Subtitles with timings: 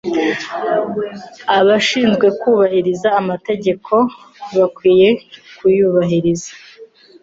[1.57, 3.93] Abashinzwe kubahiriza amategeko
[4.57, 5.09] bakwiye
[5.57, 6.51] kuyubahiriza.